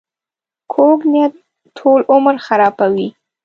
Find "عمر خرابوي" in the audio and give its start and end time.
2.13-3.07